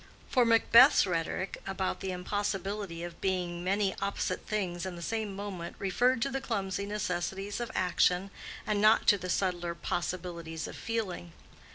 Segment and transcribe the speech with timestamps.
[0.29, 5.75] For Macbeth's rhetoric about the impossibility of being many opposite things in the same moment,
[5.77, 8.31] referred to the clumsy necessities of action
[8.65, 11.33] and not to the subtler possibilities of feeling.